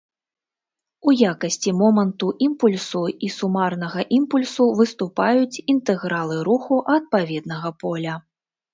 У 1.11 1.11
якасці 1.31 1.73
моманту 1.81 2.31
імпульсу 2.47 3.03
і 3.29 3.31
сумарнага 3.37 4.07
імпульсу 4.19 4.65
выступаюць 4.83 5.61
інтэгралы 5.77 6.43
руху 6.53 6.85
адпаведнага 6.99 7.69
поля. 7.87 8.23